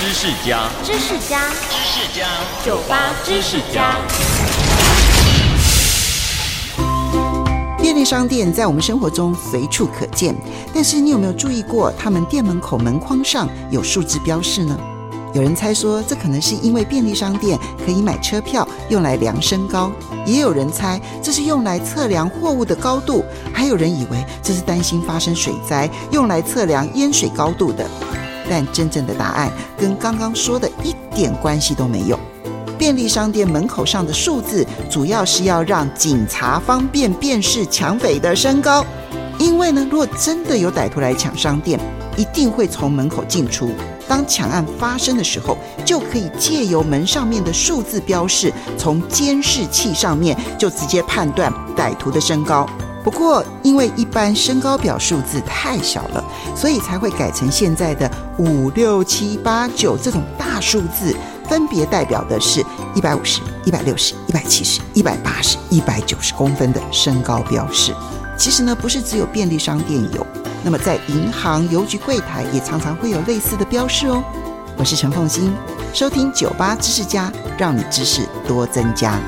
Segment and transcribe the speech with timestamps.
[0.00, 2.26] 知识家，知识家，知识家，
[2.64, 3.98] 酒吧知识家。
[7.76, 10.34] 便利商店在我们生活中随处可见，
[10.72, 14.74] 但是你有没有注意过，他们店门口门框上有数字标示呢？
[15.34, 19.90] 有人猜说，这可能是因为便利商店可以买车票用来量身高；
[20.24, 23.22] 也有人猜这是用来测量货物的高度；
[23.52, 27.84] 还有人以为这是担心发生水灾用来测量淹水高度的。
[28.50, 32.18] 但真正的答案跟刚刚说的一点关系都没有。
[32.76, 38.84] 便利商店门口上的数字，主要是要让警察方便辨识抢匪的身高。
[39.38, 41.78] 因为呢，如果真的有歹徒来抢商店，
[42.16, 43.70] 一定会从门口进出。
[44.08, 52.66] 当抢案发生的时候，就可以借由门上面的数字标示，从监视器上面就直接判断歹徒的身高。
[53.02, 61.16] 不过，因为一般身高表数字太小了，所以才会改成现在的五六七八九这种大数字，
[61.48, 67.94] 分别代表的是一百五十、一百六十、一百七十、一百八十、一百九十公分的身高标示。
[68.36, 70.26] 其实呢，不是只有便利商店有。
[70.62, 74.22] 那么，在银行、邮局柜台也常常会有类似的标示哦。
[74.76, 75.52] 我是陈凤欣，
[75.94, 79.18] 收听酒吧知识家，让你知识多增加。